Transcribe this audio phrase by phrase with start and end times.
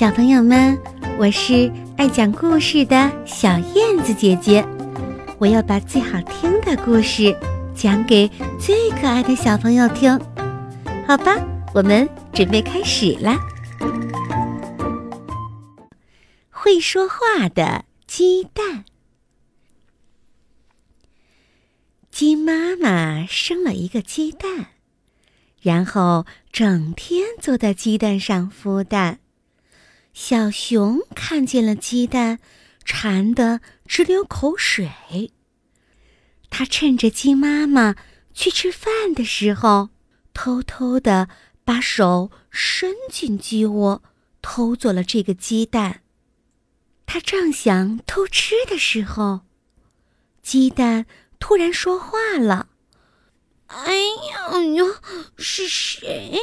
[0.00, 0.80] 小朋友们，
[1.18, 4.66] 我是爱讲故事的小燕子姐姐，
[5.38, 7.36] 我要把最好听的故事
[7.74, 8.26] 讲给
[8.58, 10.18] 最可爱的小朋友听，
[11.06, 11.36] 好吧？
[11.74, 13.38] 我们准备开始啦。
[16.48, 18.86] 会说话的鸡蛋，
[22.10, 24.68] 鸡妈妈生了一个鸡蛋，
[25.60, 29.18] 然后整天坐在鸡蛋上孵蛋。
[30.12, 32.38] 小熊看见了鸡蛋，
[32.84, 35.32] 馋得直流口水。
[36.50, 37.94] 他趁着鸡妈妈
[38.34, 39.90] 去吃饭的时候，
[40.34, 41.28] 偷偷的
[41.64, 44.02] 把手伸进鸡窝，
[44.42, 46.02] 偷走了这个鸡蛋。
[47.06, 49.40] 他正想偷吃的时候，
[50.42, 51.06] 鸡蛋
[51.38, 52.68] 突然说话了
[53.66, 54.84] ：“哎呀呀，
[55.36, 56.38] 是谁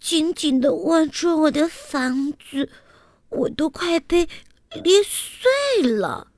[0.00, 2.68] 紧紧的握住我的房子？”
[3.32, 4.28] 我都快被
[4.82, 6.28] 捏碎了。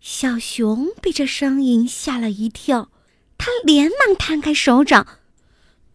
[0.00, 2.90] 小熊被这声音吓了一跳，
[3.38, 5.06] 他连忙摊开手掌。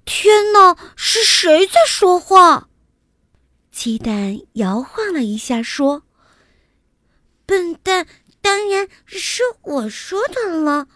[0.05, 2.69] 天哪，是谁在说话？
[3.71, 6.03] 鸡蛋摇晃了一下，说
[7.45, 8.08] ：“笨蛋，
[8.41, 10.88] 当然是我说的了。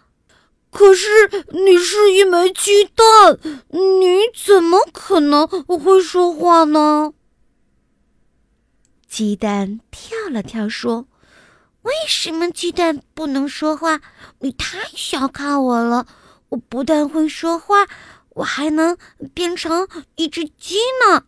[0.72, 1.08] 可是
[1.52, 3.38] 你是一枚鸡蛋，
[3.70, 7.14] 你怎么可能会说话呢？”
[9.14, 11.08] 鸡蛋跳了跳，说
[11.84, 14.02] ：“为什么鸡蛋不能说话？
[14.40, 16.08] 你太小看我了！
[16.50, 17.86] 我不但会说话，
[18.30, 18.98] 我还能
[19.32, 21.26] 变成一只鸡呢。”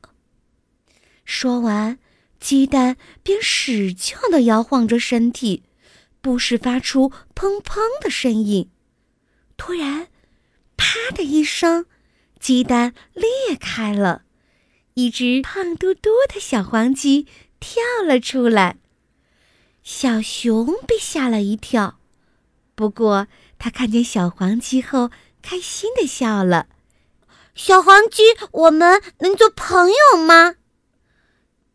[1.26, 2.00] 说完，
[2.40, 5.62] 鸡蛋便使劲地摇晃着身体，
[6.22, 8.72] 不时发出砰砰的声音。
[9.58, 10.08] 突然，
[10.76, 11.86] 啪的一声，
[12.40, 14.24] 鸡蛋裂开了，
[14.96, 17.28] 一只胖嘟嘟的小黄鸡。
[17.68, 18.78] 跳了出来，
[19.82, 21.98] 小熊被吓了一跳，
[22.76, 23.26] 不过
[23.58, 25.10] 他看见小黄鸡后，
[25.42, 26.68] 开心的笑了。
[27.56, 30.58] 小黄鸡，我们能做朋友吗？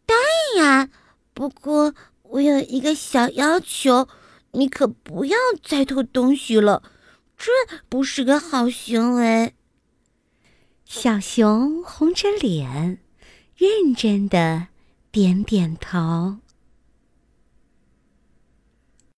[0.07, 0.17] 当
[0.57, 0.93] 然，
[1.35, 1.93] 不过
[2.23, 4.07] 我有一个小要求，
[4.53, 6.85] 你可不要再偷东西了，
[7.37, 7.51] 这
[7.89, 9.55] 不是个好行为。
[10.85, 13.01] 小熊红着脸，
[13.57, 14.69] 认真的。
[15.13, 16.37] 点点头。